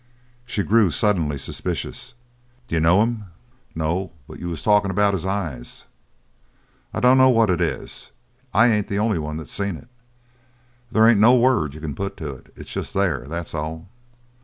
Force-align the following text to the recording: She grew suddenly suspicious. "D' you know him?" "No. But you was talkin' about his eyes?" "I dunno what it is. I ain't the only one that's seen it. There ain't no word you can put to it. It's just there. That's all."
She 0.47 0.63
grew 0.63 0.89
suddenly 0.89 1.37
suspicious. 1.37 2.15
"D' 2.67 2.73
you 2.73 2.79
know 2.79 3.03
him?" 3.03 3.25
"No. 3.75 4.11
But 4.27 4.39
you 4.39 4.49
was 4.49 4.63
talkin' 4.63 4.89
about 4.89 5.13
his 5.13 5.27
eyes?" 5.27 5.83
"I 6.91 6.99
dunno 7.01 7.29
what 7.29 7.51
it 7.51 7.61
is. 7.61 8.09
I 8.51 8.65
ain't 8.65 8.87
the 8.87 8.97
only 8.97 9.19
one 9.19 9.37
that's 9.37 9.53
seen 9.53 9.77
it. 9.77 9.89
There 10.91 11.07
ain't 11.07 11.19
no 11.19 11.35
word 11.35 11.75
you 11.75 11.79
can 11.81 11.93
put 11.93 12.17
to 12.17 12.33
it. 12.33 12.51
It's 12.55 12.73
just 12.73 12.95
there. 12.95 13.25
That's 13.27 13.53
all." 13.53 13.89